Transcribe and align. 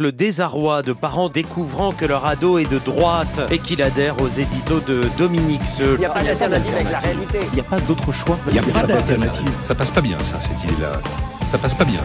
Le 0.00 0.12
désarroi 0.12 0.80
de 0.80 0.94
parents 0.94 1.28
découvrant 1.28 1.92
que 1.92 2.06
leur 2.06 2.24
ado 2.24 2.56
est 2.56 2.64
de 2.64 2.78
droite 2.78 3.38
et 3.50 3.58
qu'il 3.58 3.82
adhère 3.82 4.18
aux 4.22 4.28
éditos 4.28 4.80
de 4.80 5.02
Dominique 5.18 5.66
Seul. 5.68 5.96
Il 5.96 5.98
n'y 5.98 6.06
a 6.06 6.08
pas 6.08 6.22
d'alternative 6.22 6.74
avec 6.74 6.90
la 6.90 7.00
réalité. 7.00 7.40
Il 7.52 7.54
n'y 7.56 7.60
a 7.60 7.64
pas 7.64 7.80
d'autre 7.80 8.10
choix. 8.10 8.38
Il 8.46 8.54
n'y 8.54 8.60
a 8.60 8.62
pas 8.62 8.84
d'alternative. 8.84 9.52
Ça 9.68 9.74
passe 9.74 9.90
pas 9.90 10.00
bien, 10.00 10.18
ça, 10.20 10.40
cette 10.40 10.64
idée-là. 10.64 10.92
Ça 11.52 11.58
passe 11.58 11.74
pas 11.74 11.84
bien. 11.84 12.00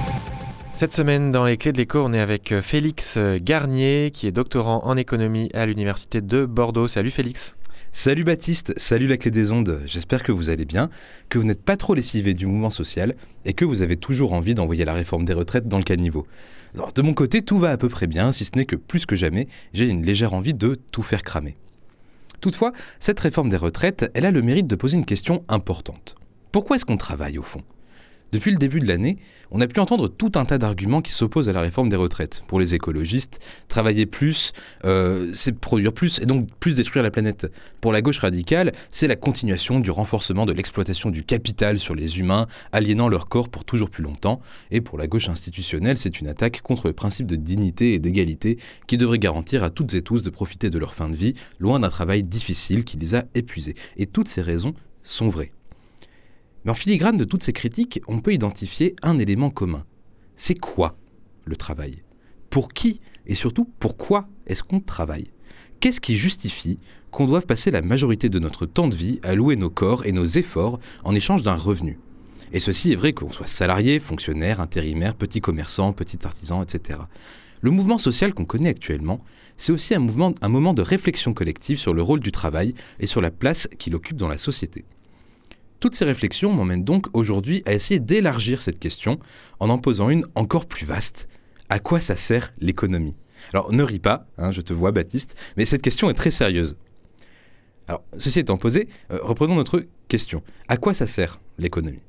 Cette 0.76 0.92
semaine, 0.92 1.32
dans 1.32 1.46
les 1.46 1.56
clés 1.56 1.72
de 1.72 1.78
l'écho, 1.78 2.04
on 2.04 2.12
est 2.12 2.20
avec 2.20 2.52
euh, 2.52 2.62
Félix 2.62 3.16
euh, 3.16 3.40
Garnier, 3.42 4.12
qui 4.14 4.28
est 4.28 4.34
doctorant 4.34 4.82
en 4.84 4.98
économie 4.98 5.50
à 5.54 5.66
l'université 5.66 6.20
de 6.20 6.46
Bordeaux. 6.46 6.90
Salut 6.90 7.12
Félix. 7.12 7.56
Salut 7.98 8.26
Baptiste, 8.26 8.74
salut 8.76 9.08
la 9.08 9.16
clé 9.16 9.32
des 9.32 9.54
ondes, 9.54 9.82
j'espère 9.86 10.22
que 10.22 10.34
vous 10.34 10.50
allez 10.50 10.66
bien, 10.66 10.90
que 11.30 11.40
vous 11.40 11.46
n'êtes 11.46 11.64
pas 11.64 11.78
trop 11.78 11.96
lessivé 11.96 12.34
du 12.34 12.46
mouvement 12.46 12.70
social 12.70 13.16
et 13.46 13.54
que 13.54 13.64
vous 13.64 13.82
avez 13.82 13.96
toujours 13.96 14.34
envie 14.34 14.54
d'envoyer 14.54 14.84
la 14.84 14.94
réforme 14.94 15.24
des 15.24 15.32
retraites 15.32 15.70
dans 15.70 15.78
le 15.78 15.86
caniveau. 15.86 16.28
Alors, 16.74 16.92
de 16.92 17.02
mon 17.02 17.14
côté, 17.14 17.42
tout 17.42 17.58
va 17.58 17.72
à 17.72 17.78
peu 17.78 17.88
près 17.88 18.06
bien, 18.08 18.34
si 18.34 18.44
ce 18.44 18.52
n'est 18.58 18.66
que 18.66 18.76
plus 18.76 19.06
que 19.06 19.16
jamais, 19.16 19.48
j'ai 19.72 19.88
une 19.88 20.06
légère 20.06 20.34
envie 20.34 20.54
de 20.54 20.76
tout 20.92 21.04
faire 21.04 21.24
cramer. 21.24 21.56
Toutefois, 22.42 22.74
cette 23.00 23.22
réforme 23.22 23.50
des 23.50 23.56
retraites, 23.56 24.12
elle 24.14 24.26
a 24.26 24.32
le 24.32 24.42
mérite 24.42 24.68
de 24.68 24.76
poser 24.76 24.98
une 24.98 25.06
question 25.06 25.46
importante. 25.48 26.18
Pourquoi 26.52 26.76
est-ce 26.76 26.84
qu'on 26.84 26.98
travaille 26.98 27.38
au 27.38 27.44
fond? 27.44 27.64
Depuis 28.36 28.52
le 28.52 28.58
début 28.58 28.82
de 28.82 28.88
l'année, 28.88 29.18
on 29.50 29.62
a 29.62 29.68
pu 29.68 29.80
entendre 29.80 30.10
tout 30.10 30.34
un 30.36 30.44
tas 30.44 30.58
d'arguments 30.58 31.02
qui 31.02 31.14
s'opposent 31.14 31.48
à 31.48 31.54
la 31.54 31.62
réforme 31.62 31.88
des 31.88 31.96
retraites. 31.96 32.44
Pour 32.50 32.60
les 32.60 32.76
écologistes, 32.76 33.40
travailler 33.70 34.06
plus, 34.06 34.52
euh, 34.84 35.30
c'est 35.34 35.58
produire 35.58 35.94
plus 35.94 36.20
et 36.20 36.26
donc 36.26 36.50
plus 36.60 36.76
détruire 36.76 37.02
la 37.02 37.12
planète. 37.12 37.50
Pour 37.80 37.94
la 37.94 38.02
gauche 38.02 38.20
radicale, 38.20 38.74
c'est 38.92 39.08
la 39.08 39.16
continuation 39.16 39.80
du 39.80 39.90
renforcement 39.90 40.46
de 40.46 40.52
l'exploitation 40.52 41.12
du 41.12 41.24
capital 41.24 41.80
sur 41.80 41.96
les 41.96 42.20
humains, 42.20 42.48
aliénant 42.74 43.08
leur 43.08 43.30
corps 43.30 43.48
pour 43.48 43.64
toujours 43.64 43.90
plus 43.90 44.04
longtemps. 44.04 44.42
Et 44.70 44.82
pour 44.82 44.98
la 44.98 45.08
gauche 45.08 45.30
institutionnelle, 45.30 45.98
c'est 45.98 46.20
une 46.20 46.28
attaque 46.28 46.62
contre 46.62 46.88
le 46.88 46.94
principe 46.94 47.28
de 47.28 47.38
dignité 47.38 47.94
et 47.94 48.00
d'égalité 48.00 48.58
qui 48.86 48.98
devrait 48.98 49.18
garantir 49.18 49.64
à 49.64 49.70
toutes 49.70 49.94
et 49.94 50.02
tous 50.02 50.24
de 50.24 50.30
profiter 50.30 50.70
de 50.70 50.78
leur 50.78 50.94
fin 50.94 51.08
de 51.08 51.16
vie, 51.16 51.36
loin 51.62 51.80
d'un 51.80 51.90
travail 51.90 52.24
difficile 52.24 52.84
qui 52.84 52.98
les 52.98 53.16
a 53.16 53.24
épuisés. 53.34 53.76
Et 53.96 54.08
toutes 54.08 54.28
ces 54.28 54.42
raisons 54.42 54.74
sont 55.04 55.30
vraies. 55.30 55.52
Mais 56.66 56.72
en 56.72 56.76
filigrane 56.76 57.18
de 57.18 57.24
toutes 57.24 57.44
ces 57.44 57.54
critiques, 57.54 58.02
on 58.08 58.20
peut 58.20 58.34
identifier 58.34 58.96
un 59.04 59.20
élément 59.20 59.52
commun. 59.52 59.86
C'est 60.36 60.60
quoi 60.60 60.98
le 61.46 61.56
travail? 61.56 62.02
Pour 62.50 62.74
qui 62.74 63.02
et 63.28 63.36
surtout 63.36 63.70
pourquoi 63.80 64.28
est-ce 64.48 64.64
qu'on 64.64 64.80
travaille? 64.80 65.32
Qu'est-ce 65.80 66.02
qui 66.02 66.16
justifie 66.16 66.80
qu'on 67.12 67.28
doive 67.28 67.46
passer 67.46 67.70
la 67.70 67.84
majorité 67.84 68.30
de 68.30 68.40
notre 68.40 68.66
temps 68.66 68.88
de 68.88 68.96
vie 68.96 69.20
à 69.22 69.36
louer 69.36 69.56
nos 69.56 69.70
corps 69.70 70.06
et 70.06 70.12
nos 70.12 70.26
efforts 70.26 70.80
en 71.04 71.14
échange 71.14 71.44
d'un 71.44 71.56
revenu? 71.56 72.00
Et 72.52 72.60
ceci 72.60 72.92
est 72.92 72.96
vrai 72.96 73.14
qu'on 73.14 73.32
soit 73.32 73.48
salarié, 73.48 74.00
fonctionnaire, 74.00 74.60
intérimaire, 74.60 75.16
petit 75.16 75.42
commerçant, 75.42 75.94
petit 75.94 76.26
artisan, 76.26 76.64
etc. 76.64 77.00
Le 77.62 77.72
mouvement 77.72 77.98
social 77.98 78.34
qu'on 78.34 78.46
connaît 78.46 78.70
actuellement, 78.70 79.24
c'est 79.58 79.72
aussi 79.72 79.94
un, 79.94 80.06
un 80.42 80.50
moment 80.50 80.74
de 80.74 80.82
réflexion 80.82 81.34
collective 81.34 81.78
sur 81.78 81.94
le 81.94 82.02
rôle 82.02 82.20
du 82.20 82.32
travail 82.32 82.74
et 83.00 83.08
sur 83.08 83.22
la 83.22 83.32
place 83.32 83.68
qu'il 83.78 83.96
occupe 83.96 84.18
dans 84.18 84.28
la 84.28 84.38
société. 84.38 84.86
Toutes 85.86 85.94
ces 85.94 86.06
réflexions 86.06 86.52
m'emmènent 86.52 86.84
donc 86.84 87.16
aujourd'hui 87.16 87.62
à 87.68 87.74
essayer 87.74 88.00
d'élargir 88.00 88.64
cette 88.64 88.80
question 88.80 89.20
en 89.60 89.70
en 89.70 89.78
posant 89.78 90.10
une 90.10 90.26
encore 90.34 90.66
plus 90.66 90.84
vaste. 90.84 91.30
À 91.70 91.78
quoi 91.78 92.00
ça 92.00 92.16
sert 92.16 92.54
l'économie? 92.58 93.14
Alors 93.54 93.72
ne 93.72 93.84
ris 93.84 94.00
pas, 94.00 94.26
hein, 94.40 94.52
je 94.52 94.62
te 94.62 94.74
vois 94.74 94.92
Baptiste, 94.92 95.36
mais 95.58 95.66
cette 95.66 95.84
question 95.84 96.10
est 96.10 96.16
très 96.16 96.32
sérieuse. 96.32 96.76
Alors, 97.88 98.04
ceci 98.18 98.40
étant 98.40 98.58
posé, 98.58 98.90
euh, 99.12 99.20
reprenons 99.22 99.54
notre 99.54 99.86
question. 100.08 100.42
À 100.70 100.78
quoi 100.78 100.96
ça 100.96 101.06
sert 101.06 101.40
l'économie? 101.60 102.02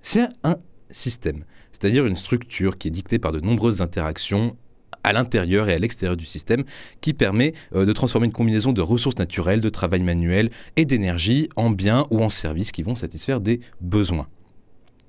C'est 0.00 0.28
un 0.44 0.58
système, 0.90 1.44
c'est-à-dire 1.72 2.06
une 2.06 2.14
structure 2.14 2.78
qui 2.78 2.86
est 2.86 2.92
dictée 2.92 3.18
par 3.18 3.32
de 3.32 3.40
nombreuses 3.40 3.80
interactions 3.80 4.56
à 5.04 5.12
l'intérieur 5.12 5.68
et 5.68 5.74
à 5.74 5.78
l'extérieur 5.78 6.16
du 6.16 6.26
système 6.26 6.64
qui 7.00 7.14
permet 7.14 7.52
euh, 7.74 7.84
de 7.84 7.92
transformer 7.92 8.26
une 8.26 8.32
combinaison 8.32 8.72
de 8.72 8.80
ressources 8.80 9.18
naturelles, 9.18 9.60
de 9.60 9.68
travail 9.68 10.02
manuel 10.02 10.50
et 10.76 10.84
d'énergie 10.84 11.48
en 11.56 11.70
biens 11.70 12.06
ou 12.10 12.22
en 12.22 12.30
services 12.30 12.72
qui 12.72 12.82
vont 12.82 12.96
satisfaire 12.96 13.40
des 13.40 13.60
besoins. 13.80 14.26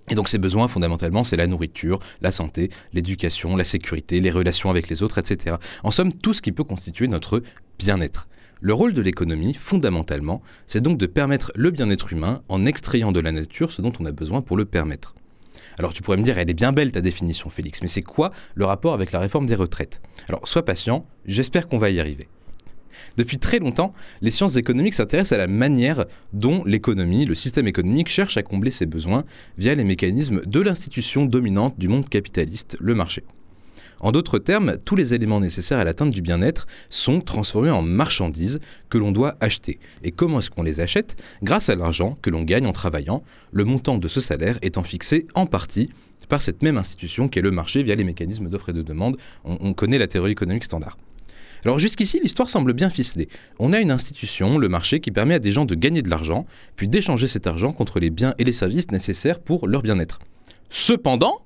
Et 0.10 0.16
donc 0.16 0.30
ces 0.30 0.38
besoins, 0.38 0.68
fondamentalement, 0.68 1.24
c'est 1.24 1.38
la 1.38 1.48
nourriture, 1.48 2.00
la 2.22 2.32
santé, 2.32 2.70
l'éducation, 2.94 3.56
la 3.56 3.64
sécurité, 3.64 4.20
les 4.20 4.30
relations 4.30 4.70
avec 4.70 4.88
les 4.88 5.02
autres, 5.02 5.18
etc. 5.18 5.56
En 5.84 5.90
somme, 5.90 6.14
tout 6.14 6.34
ce 6.34 6.42
qui 6.42 6.52
peut 6.52 6.64
constituer 6.64 7.08
notre 7.08 7.42
bien-être. 7.80 8.28
Le 8.62 8.74
rôle 8.74 8.94
de 8.94 9.02
l'économie, 9.02 9.54
fondamentalement, 9.54 10.42
c'est 10.66 10.82
donc 10.82 10.98
de 10.98 11.06
permettre 11.08 11.52
le 11.56 11.72
bien-être 11.72 12.14
humain 12.14 12.42
en 12.50 12.64
extrayant 12.64 13.12
de 13.12 13.20
la 13.20 13.32
nature 13.32 13.72
ce 13.72 13.82
dont 13.82 13.94
on 14.00 14.06
a 14.06 14.12
besoin 14.12 14.42
pour 14.42 14.58
le 14.58 14.66
permettre. 14.66 15.16
Alors 15.78 15.94
tu 15.94 16.02
pourrais 16.02 16.18
me 16.18 16.24
dire, 16.24 16.38
elle 16.38 16.50
est 16.50 16.54
bien 16.54 16.72
belle 16.72 16.92
ta 16.92 17.02
définition, 17.02 17.50
Félix, 17.50 17.82
mais 17.82 17.88
c'est 17.88 18.02
quoi 18.02 18.32
le 18.56 18.66
rapport 18.66 18.94
avec 18.94 19.12
la 19.12 19.20
réforme 19.20 19.46
des 19.46 19.56
retraites? 19.56 20.02
Alors 20.28 20.48
sois 20.48 20.64
patient, 20.64 21.06
j'espère 21.26 21.68
qu'on 21.68 21.78
va 21.78 21.90
y 21.90 22.00
arriver. 22.00 22.28
Depuis 23.18 23.38
très 23.38 23.60
longtemps, 23.60 23.94
les 24.22 24.32
sciences 24.32 24.56
économiques 24.56 24.94
s'intéressent 24.94 25.34
à 25.34 25.38
la 25.38 25.48
manière 25.48 26.06
dont 26.34 26.64
l'économie, 26.66 27.26
le 27.26 27.36
système 27.36 27.68
économique 27.68 28.10
cherche 28.10 28.38
à 28.38 28.44
combler 28.44 28.72
ses 28.72 28.86
besoins 28.86 29.26
via 29.58 29.76
les 29.76 29.84
mécanismes 29.84 30.42
de 30.46 30.62
l'institution 30.62 31.26
dominante 31.26 31.78
du 31.78 31.88
monde 31.88 32.10
capitaliste, 32.10 32.78
le 32.80 32.96
marché. 32.96 33.24
En 34.06 34.12
d'autres 34.12 34.38
termes, 34.38 34.78
tous 34.86 34.96
les 34.96 35.16
éléments 35.16 35.40
nécessaires 35.40 35.80
à 35.80 35.84
l'atteinte 35.84 36.12
du 36.12 36.22
bien-être 36.22 36.68
sont 36.92 37.22
transformés 37.22 37.72
en 37.72 37.82
marchandises 37.82 38.60
que 38.88 39.00
l'on 39.00 39.12
doit 39.12 39.36
acheter. 39.40 39.80
Et 40.04 40.12
comment 40.12 40.38
est-ce 40.38 40.52
qu'on 40.52 40.62
les 40.62 40.80
achète? 40.80 41.16
Grâce 41.42 41.70
à 41.70 41.76
l'argent 41.76 42.16
que 42.22 42.30
l'on 42.30 42.44
gagne 42.44 42.68
en 42.68 42.72
travaillant, 42.72 43.24
le 43.52 43.64
montant 43.64 43.98
de 43.98 44.08
ce 44.08 44.22
salaire 44.22 44.60
étant 44.62 44.84
fixé 44.84 45.26
en 45.34 45.48
partie 45.48 45.90
par 46.30 46.44
cette 46.44 46.62
même 46.62 46.78
institution 46.78 47.28
qu'est 47.28 47.42
le 47.42 47.50
marché 47.50 47.82
via 47.82 47.96
les 47.96 48.04
mécanismes 48.04 48.48
d'offre 48.48 48.70
et 48.70 48.74
de 48.74 48.84
demande. 48.84 49.18
On, 49.44 49.74
connaît 49.74 49.98
la 49.98 50.06
théorie 50.06 50.34
économique 50.34 50.66
standard. 50.66 51.00
Alors 51.64 51.80
jusqu'ici, 51.80 52.20
l'histoire 52.22 52.48
semble 52.48 52.74
bien 52.74 52.92
ficelée. 52.92 53.28
On 53.58 53.74
a 53.74 53.80
une 53.80 53.90
institution, 53.90 54.60
le 54.60 54.70
marché, 54.70 55.00
qui 55.00 55.10
permet 55.10 55.34
à 55.34 55.40
des 55.40 55.52
gens 55.52 55.66
de 55.66 55.74
gagner 55.74 56.04
de 56.04 56.12
l'argent, 56.12 56.46
puis 56.76 56.88
d'échanger 56.88 57.28
cet 57.28 57.48
argent 57.48 57.72
contre 57.72 58.00
les 58.00 58.12
biens 58.12 58.36
et 58.38 58.44
les 58.44 58.54
services 58.54 58.92
nécessaires 58.92 59.40
pour 59.40 59.68
leur 59.68 59.82
bien-être. 59.82 60.20
Cependant, 60.70 61.45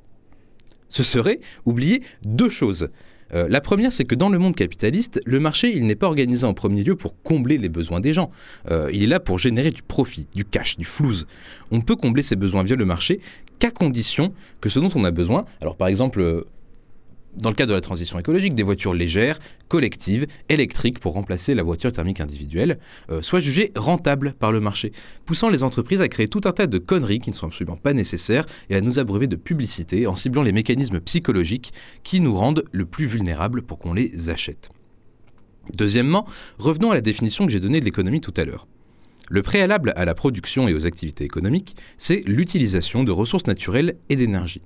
ce 0.89 1.03
serait 1.03 1.39
oublier 1.65 2.01
deux 2.23 2.49
choses. 2.49 2.89
Euh, 3.33 3.47
la 3.49 3.61
première, 3.61 3.93
c'est 3.93 4.05
que 4.05 4.15
dans 4.15 4.29
le 4.29 4.39
monde 4.39 4.55
capitaliste, 4.55 5.21
le 5.25 5.39
marché, 5.39 5.71
il 5.75 5.85
n'est 5.85 5.95
pas 5.95 6.07
organisé 6.07 6.45
en 6.45 6.53
premier 6.53 6.83
lieu 6.83 6.95
pour 6.95 7.21
combler 7.21 7.57
les 7.57 7.69
besoins 7.69 7.99
des 7.99 8.13
gens. 8.13 8.31
Euh, 8.71 8.89
il 8.91 9.03
est 9.03 9.07
là 9.07 9.19
pour 9.19 9.39
générer 9.39 9.71
du 9.71 9.83
profit, 9.83 10.27
du 10.33 10.45
cash, 10.45 10.77
du 10.77 10.85
flouze. 10.85 11.27
On 11.71 11.81
peut 11.81 11.95
combler 11.95 12.23
ces 12.23 12.35
besoins 12.35 12.63
via 12.63 12.75
le 12.75 12.85
marché 12.85 13.19
qu'à 13.59 13.71
condition 13.71 14.33
que 14.61 14.69
ce 14.69 14.79
dont 14.79 14.89
on 14.95 15.03
a 15.03 15.11
besoin, 15.11 15.45
alors 15.61 15.75
par 15.75 15.87
exemple, 15.89 16.21
euh, 16.21 16.43
dans 17.35 17.49
le 17.49 17.55
cadre 17.55 17.69
de 17.69 17.75
la 17.75 17.81
transition 17.81 18.19
écologique, 18.19 18.55
des 18.55 18.63
voitures 18.63 18.93
légères, 18.93 19.39
collectives, 19.67 20.27
électriques 20.49 20.99
pour 20.99 21.13
remplacer 21.13 21.55
la 21.55 21.63
voiture 21.63 21.91
thermique 21.91 22.19
individuelle, 22.21 22.79
euh, 23.11 23.21
soient 23.21 23.39
jugées 23.39 23.71
rentables 23.75 24.33
par 24.33 24.51
le 24.51 24.59
marché, 24.59 24.91
poussant 25.25 25.49
les 25.49 25.63
entreprises 25.63 26.01
à 26.01 26.07
créer 26.07 26.27
tout 26.27 26.41
un 26.45 26.51
tas 26.51 26.67
de 26.67 26.77
conneries 26.77 27.19
qui 27.19 27.29
ne 27.29 27.35
sont 27.35 27.47
absolument 27.47 27.77
pas 27.77 27.93
nécessaires 27.93 28.45
et 28.69 28.75
à 28.75 28.81
nous 28.81 28.99
abreuver 28.99 29.27
de 29.27 29.35
publicité 29.35 30.07
en 30.07 30.15
ciblant 30.15 30.43
les 30.43 30.51
mécanismes 30.51 30.99
psychologiques 30.99 31.73
qui 32.03 32.19
nous 32.19 32.35
rendent 32.35 32.65
le 32.71 32.85
plus 32.85 33.05
vulnérables 33.05 33.61
pour 33.61 33.79
qu'on 33.79 33.93
les 33.93 34.29
achète. 34.29 34.69
Deuxièmement, 35.77 36.25
revenons 36.57 36.91
à 36.91 36.95
la 36.95 37.01
définition 37.01 37.45
que 37.45 37.51
j'ai 37.51 37.59
donnée 37.59 37.79
de 37.79 37.85
l'économie 37.85 38.21
tout 38.21 38.33
à 38.37 38.45
l'heure. 38.45 38.67
Le 39.29 39.43
préalable 39.43 39.93
à 39.95 40.05
la 40.05 40.15
production 40.15 40.67
et 40.67 40.73
aux 40.73 40.87
activités 40.87 41.23
économiques, 41.23 41.75
c'est 41.99 42.27
l'utilisation 42.27 43.03
de 43.03 43.11
ressources 43.11 43.45
naturelles 43.45 43.95
et 44.09 44.15
d'énergie. 44.15 44.61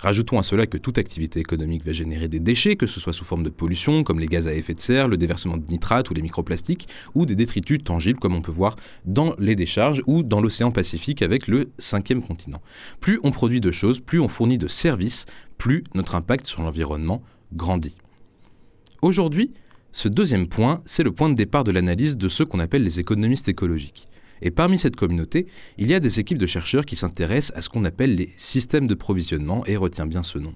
Rajoutons 0.00 0.38
à 0.38 0.44
cela 0.44 0.68
que 0.68 0.78
toute 0.78 0.96
activité 0.96 1.40
économique 1.40 1.84
va 1.84 1.92
générer 1.92 2.28
des 2.28 2.38
déchets, 2.38 2.76
que 2.76 2.86
ce 2.86 3.00
soit 3.00 3.12
sous 3.12 3.24
forme 3.24 3.42
de 3.42 3.50
pollution, 3.50 4.04
comme 4.04 4.20
les 4.20 4.26
gaz 4.26 4.46
à 4.46 4.54
effet 4.54 4.74
de 4.74 4.80
serre, 4.80 5.08
le 5.08 5.16
déversement 5.16 5.56
de 5.56 5.66
nitrates 5.68 6.08
ou 6.10 6.14
les 6.14 6.22
microplastiques, 6.22 6.86
ou 7.16 7.26
des 7.26 7.34
détritus 7.34 7.82
tangibles, 7.82 8.20
comme 8.20 8.36
on 8.36 8.40
peut 8.40 8.52
voir 8.52 8.76
dans 9.04 9.34
les 9.40 9.56
décharges 9.56 10.00
ou 10.06 10.22
dans 10.22 10.40
l'océan 10.40 10.70
Pacifique 10.70 11.22
avec 11.22 11.48
le 11.48 11.70
cinquième 11.78 12.22
continent. 12.22 12.62
Plus 13.00 13.18
on 13.24 13.32
produit 13.32 13.60
de 13.60 13.72
choses, 13.72 13.98
plus 13.98 14.20
on 14.20 14.28
fournit 14.28 14.58
de 14.58 14.68
services, 14.68 15.26
plus 15.56 15.82
notre 15.94 16.14
impact 16.14 16.46
sur 16.46 16.62
l'environnement 16.62 17.22
grandit. 17.52 17.98
Aujourd'hui, 19.02 19.52
ce 19.90 20.06
deuxième 20.06 20.46
point, 20.46 20.82
c'est 20.84 21.02
le 21.02 21.10
point 21.10 21.28
de 21.28 21.34
départ 21.34 21.64
de 21.64 21.72
l'analyse 21.72 22.16
de 22.16 22.28
ceux 22.28 22.44
qu'on 22.44 22.60
appelle 22.60 22.84
les 22.84 23.00
économistes 23.00 23.48
écologiques. 23.48 24.08
Et 24.42 24.50
parmi 24.50 24.78
cette 24.78 24.96
communauté, 24.96 25.46
il 25.76 25.88
y 25.88 25.94
a 25.94 26.00
des 26.00 26.20
équipes 26.20 26.38
de 26.38 26.46
chercheurs 26.46 26.84
qui 26.84 26.96
s'intéressent 26.96 27.56
à 27.56 27.62
ce 27.62 27.68
qu'on 27.68 27.84
appelle 27.84 28.14
les 28.14 28.30
systèmes 28.36 28.86
de 28.86 28.94
provisionnement, 28.94 29.64
et 29.66 29.76
retiens 29.76 30.06
bien 30.06 30.22
ce 30.22 30.38
nom. 30.38 30.54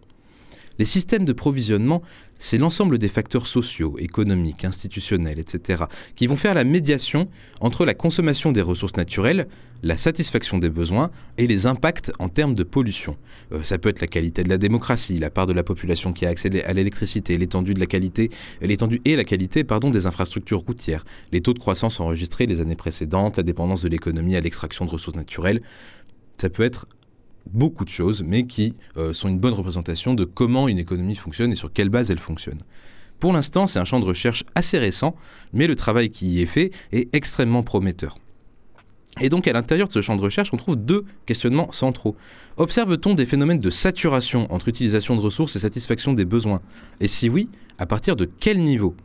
Les 0.79 0.85
systèmes 0.85 1.25
de 1.25 1.33
provisionnement, 1.33 2.03
c'est 2.39 2.59
l'ensemble 2.59 2.99
des 2.99 3.09
facteurs 3.09 3.47
sociaux, 3.47 3.97
économiques, 3.99 4.65
institutionnels, 4.65 5.39
etc., 5.39 5.85
qui 6.17 6.27
vont 6.27 6.37
faire 6.37 6.55
la 6.55 6.65
médiation 6.65 7.29
entre 7.61 7.85
la 7.85 7.95
consommation 7.95 8.53
des 8.53 8.63
ressources 8.63 8.97
naturelles, 8.97 9.47
la 9.83 9.97
satisfaction 9.97 10.59
des 10.59 10.71
besoins 10.71 11.11
et 11.39 11.47
les 11.47 11.67
impacts 11.67 12.13
en 12.19 12.29
termes 12.29 12.55
de 12.55 12.63
pollution. 12.63 13.17
Euh, 13.53 13.63
ça 13.63 13.79
peut 13.79 13.89
être 13.89 14.01
la 14.01 14.07
qualité 14.07 14.43
de 14.43 14.49
la 14.49 14.59
démocratie, 14.59 15.19
la 15.19 15.31
part 15.31 15.47
de 15.47 15.53
la 15.53 15.63
population 15.63 16.13
qui 16.13 16.25
a 16.25 16.31
accès 16.31 16.65
à 16.65 16.73
l'électricité, 16.73 17.37
l'étendue 17.37 17.75
de 17.75 17.81
la 17.81 17.87
qualité, 17.87 18.31
l'étendue 18.61 19.01
et 19.05 19.17
la 19.17 19.25
qualité 19.25 19.65
des 19.91 20.07
infrastructures 20.07 20.61
routières, 20.61 21.05
les 21.33 21.41
taux 21.41 21.55
de 21.55 21.59
croissance 21.59 22.01
enregistrés 22.01 22.47
les 22.47 22.61
années 22.61 22.77
précédentes, 22.77 23.37
la 23.37 23.43
dépendance 23.43 23.83
de 23.83 23.89
l'économie 23.89 24.37
à 24.37 24.41
l'extraction 24.41 24.85
de 24.85 24.91
ressources 24.91 25.17
naturelles. 25.17 25.63
Ça 26.39 26.51
peut 26.51 26.63
être 26.63 26.87
beaucoup 27.51 27.85
de 27.85 27.91
choses, 27.91 28.23
mais 28.23 28.47
qui 28.47 28.75
euh, 28.97 29.13
sont 29.13 29.29
une 29.29 29.39
bonne 29.39 29.55
représentation 29.55 30.15
de 30.15 30.25
comment 30.25 30.69
une 30.69 30.79
économie 30.79 31.17
fonctionne 31.17 31.53
et 31.53 31.57
sur 31.57 31.73
quelle 31.73 31.89
base 31.89 32.11
elle 32.11 32.19
fonctionne. 32.19 32.59
Pour 33.21 33.33
l'instant, 33.33 33.67
c'est 33.67 33.79
un 33.79 33.85
champ 33.85 34.01
de 34.01 34.05
recherche 34.05 34.45
assez 34.55 34.79
récent, 34.79 35.15
mais 35.53 35.67
le 35.67 35.77
travail 35.77 36.11
qui 36.11 36.27
y 36.27 36.43
est 36.43 36.47
fait 36.47 36.73
est 36.93 37.15
extrêmement 37.15 37.63
prometteur. 37.63 38.19
Et 39.21 39.29
donc 39.29 39.47
à 39.47 39.53
l'intérieur 39.53 39.89
de 39.89 39.93
ce 39.93 40.03
champ 40.03 40.17
de 40.17 40.23
recherche, 40.23 40.53
on 40.53 40.57
trouve 40.57 40.77
deux 40.77 41.05
questionnements 41.27 41.71
centraux. 41.71 42.17
Observe-t-on 42.57 43.15
des 43.15 43.27
phénomènes 43.27 43.59
de 43.59 43.71
saturation 43.71 44.53
entre 44.53 44.69
utilisation 44.69 45.15
de 45.15 45.21
ressources 45.21 45.55
et 45.55 45.61
satisfaction 45.61 46.15
des 46.15 46.25
besoins? 46.25 46.63
Et 47.01 47.09
si 47.09 47.29
oui, 47.29 47.49
à 47.79 47.87
partir 47.87 48.17
de 48.17 48.25
quel 48.25 48.59
niveau? 48.59 48.97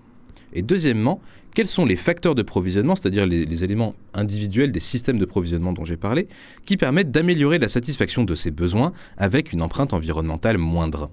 Et 0.54 0.62
deuxièmement, 0.62 1.22
quels 1.58 1.68
sont 1.68 1.88
les 1.88 1.96
facteurs 1.96 2.36
de 2.36 2.44
provisionnement, 2.44 2.96
c'est-à-dire 2.96 3.26
les, 3.26 3.64
éléments 3.64 3.96
individuels 4.14 4.72
des 4.72 4.80
systèmes 4.80 5.18
de 5.18 5.26
provisionnement 5.26 5.74
dont 5.74 5.86
j'ai 5.86 5.98
parlé, 5.98 6.28
qui 6.68 6.78
permettent 6.78 7.10
d'améliorer 7.10 7.58
la 7.58 7.68
satisfaction 7.68 8.24
de 8.24 8.36
ces 8.36 8.52
besoins 8.52 8.94
avec 9.18 9.54
une 9.54 9.64
empreinte 9.64 9.92
environnementale 9.92 10.60
moindre? 10.60 11.10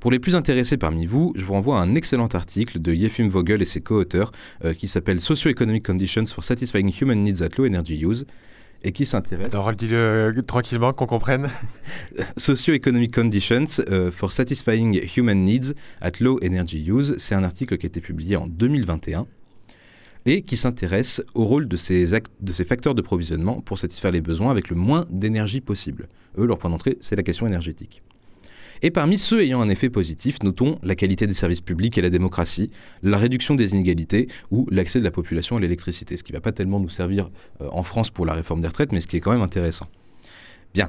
Pour 0.00 0.10
les 0.10 0.18
plus 0.18 0.34
intéressés 0.34 0.78
parmi 0.78 1.06
vous, 1.06 1.32
je 1.36 1.44
vous 1.44 1.52
renvoie 1.52 1.78
à 1.78 1.82
un 1.82 1.94
excellent 1.94 2.26
article 2.26 2.80
de 2.80 2.92
Yefim 2.92 3.28
Vogel 3.28 3.62
et 3.62 3.64
ses 3.64 3.80
co-auteurs 3.80 4.32
euh, 4.64 4.74
qui 4.74 4.88
s'appelle 4.88 5.20
Socio-Economic 5.20 5.86
Conditions 5.86 6.26
for 6.26 6.42
Satisfying 6.42 6.92
Human 7.00 7.22
Needs 7.22 7.40
at 7.44 7.50
Low 7.56 7.64
Energy 7.64 8.04
Use 8.04 8.26
et 8.82 8.90
qui 8.90 9.06
s'intéresse. 9.06 9.54
Alors, 9.54 9.72
dis-le 9.72 9.96
euh, 9.96 10.42
tranquillement, 10.42 10.92
qu'on 10.92 11.06
comprenne. 11.06 11.50
Socio-Economic 12.36 13.14
Conditions 13.14 13.66
euh, 13.90 14.10
for 14.10 14.32
Satisfying 14.32 15.00
Human 15.16 15.38
Needs 15.38 15.74
at 16.00 16.18
Low 16.18 16.40
Energy 16.42 16.84
Use. 16.84 17.14
C'est 17.18 17.36
un 17.36 17.44
article 17.44 17.78
qui 17.78 17.86
a 17.86 17.88
été 17.88 18.00
publié 18.00 18.34
en 18.34 18.48
2021 18.48 19.28
et 20.28 20.42
qui 20.42 20.58
s'intéresse 20.58 21.22
au 21.34 21.46
rôle 21.46 21.68
de 21.68 21.76
ces, 21.78 22.10
de 22.10 22.52
ces 22.52 22.64
facteurs 22.64 22.94
de 22.94 23.00
provisionnement 23.00 23.62
pour 23.62 23.78
satisfaire 23.78 24.10
les 24.10 24.20
besoins 24.20 24.50
avec 24.50 24.68
le 24.68 24.76
moins 24.76 25.06
d'énergie 25.08 25.62
possible. 25.62 26.06
Eux, 26.36 26.44
leur 26.44 26.58
point 26.58 26.68
d'entrée, 26.68 26.98
c'est 27.00 27.16
la 27.16 27.22
question 27.22 27.46
énergétique. 27.46 28.02
Et 28.82 28.90
parmi 28.90 29.18
ceux 29.18 29.40
ayant 29.40 29.62
un 29.62 29.70
effet 29.70 29.88
positif, 29.88 30.42
notons 30.42 30.76
la 30.82 30.94
qualité 30.94 31.26
des 31.26 31.32
services 31.32 31.62
publics 31.62 31.96
et 31.96 32.02
la 32.02 32.10
démocratie, 32.10 32.68
la 33.02 33.16
réduction 33.16 33.54
des 33.54 33.72
inégalités 33.72 34.28
ou 34.50 34.66
l'accès 34.70 34.98
de 34.98 35.04
la 35.04 35.10
population 35.10 35.56
à 35.56 35.60
l'électricité, 35.60 36.18
ce 36.18 36.22
qui 36.22 36.32
ne 36.32 36.36
va 36.36 36.42
pas 36.42 36.52
tellement 36.52 36.78
nous 36.78 36.90
servir 36.90 37.30
euh, 37.62 37.68
en 37.72 37.82
France 37.82 38.10
pour 38.10 38.26
la 38.26 38.34
réforme 38.34 38.60
des 38.60 38.68
retraites, 38.68 38.92
mais 38.92 39.00
ce 39.00 39.06
qui 39.06 39.16
est 39.16 39.20
quand 39.20 39.32
même 39.32 39.40
intéressant. 39.40 39.88
Bien. 40.74 40.88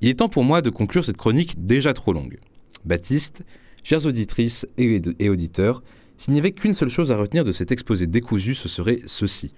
Il 0.00 0.08
est 0.08 0.14
temps 0.14 0.28
pour 0.28 0.42
moi 0.42 0.60
de 0.60 0.70
conclure 0.70 1.04
cette 1.04 1.16
chronique 1.16 1.64
déjà 1.64 1.92
trop 1.92 2.12
longue. 2.12 2.38
Baptiste, 2.84 3.44
chères 3.84 4.06
auditrices 4.06 4.66
et, 4.76 5.00
et 5.20 5.28
auditeurs, 5.28 5.84
s'il 6.20 6.34
n'y 6.34 6.38
avait 6.38 6.52
qu'une 6.52 6.74
seule 6.74 6.90
chose 6.90 7.10
à 7.10 7.16
retenir 7.16 7.46
de 7.46 7.50
cet 7.50 7.72
exposé 7.72 8.06
décousu, 8.06 8.54
ce 8.54 8.68
serait 8.68 9.00
ceci. 9.06 9.54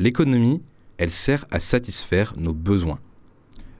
L'économie, 0.00 0.60
elle 0.98 1.12
sert 1.12 1.44
à 1.52 1.60
satisfaire 1.60 2.32
nos 2.38 2.52
besoins. 2.52 2.98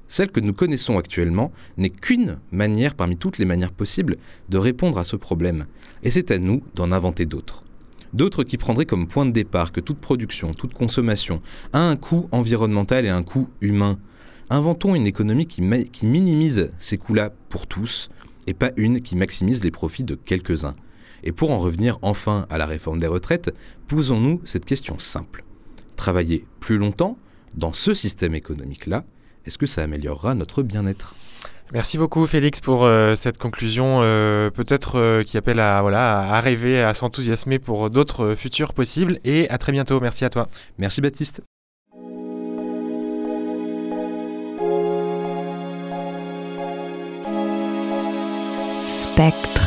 Celle 0.06 0.30
que 0.30 0.38
nous 0.38 0.52
connaissons 0.52 0.98
actuellement 0.98 1.50
n'est 1.78 1.90
qu'une 1.90 2.38
manière 2.52 2.94
parmi 2.94 3.16
toutes 3.16 3.38
les 3.38 3.44
manières 3.44 3.72
possibles 3.72 4.18
de 4.50 4.58
répondre 4.58 4.98
à 4.98 5.04
ce 5.04 5.16
problème, 5.16 5.66
et 6.04 6.12
c'est 6.12 6.30
à 6.30 6.38
nous 6.38 6.62
d'en 6.76 6.92
inventer 6.92 7.26
d'autres. 7.26 7.64
D'autres 8.12 8.44
qui 8.44 8.56
prendraient 8.56 8.86
comme 8.86 9.08
point 9.08 9.26
de 9.26 9.32
départ 9.32 9.72
que 9.72 9.80
toute 9.80 9.98
production, 9.98 10.54
toute 10.54 10.74
consommation 10.74 11.42
a 11.72 11.80
un 11.80 11.96
coût 11.96 12.28
environnemental 12.30 13.04
et 13.04 13.08
un 13.08 13.24
coût 13.24 13.48
humain. 13.60 13.98
Inventons 14.48 14.94
une 14.94 15.08
économie 15.08 15.48
qui, 15.48 15.60
minimise 16.06 16.72
ces 16.78 16.98
coûts-là 16.98 17.32
pour 17.48 17.66
tous, 17.66 18.10
et 18.46 18.54
pas 18.54 18.70
une 18.76 19.00
qui 19.00 19.16
maximise 19.16 19.64
les 19.64 19.72
profits 19.72 20.04
de 20.04 20.14
quelques-uns. 20.14 20.76
Et 21.22 21.32
pour 21.32 21.50
en 21.50 21.58
revenir 21.58 21.98
enfin 22.02 22.46
à 22.50 22.58
la 22.58 22.66
réforme 22.66 22.98
des 22.98 23.06
retraites, 23.06 23.54
posons-nous 23.88 24.40
cette 24.44 24.64
question 24.64 24.98
simple. 24.98 25.44
Travailler 25.96 26.46
plus 26.60 26.78
longtemps 26.78 27.16
dans 27.54 27.72
ce 27.72 27.94
système 27.94 28.34
économique-là, 28.34 29.04
est-ce 29.44 29.58
que 29.58 29.66
ça 29.66 29.82
améliorera 29.82 30.34
notre 30.34 30.62
bien-être? 30.62 31.14
Merci 31.72 31.96
beaucoup 31.96 32.26
Félix 32.26 32.60
pour 32.60 32.84
euh, 32.84 33.16
cette 33.16 33.38
conclusion 33.38 34.00
euh, 34.02 34.50
peut-être 34.50 34.98
euh, 34.98 35.22
qui 35.22 35.38
appelle 35.38 35.58
à, 35.58 35.80
voilà, 35.80 36.20
à 36.20 36.40
rêver, 36.40 36.82
à 36.82 36.92
s'enthousiasmer 36.92 37.58
pour 37.58 37.88
d'autres 37.88 38.34
futurs 38.34 38.74
possibles 38.74 39.18
et 39.24 39.48
à 39.48 39.56
très 39.56 39.72
bientôt. 39.72 39.98
Merci 39.98 40.26
à 40.26 40.28
toi. 40.28 40.48
Merci 40.76 41.00
Baptiste. 41.00 41.40
Spectre. 48.86 49.61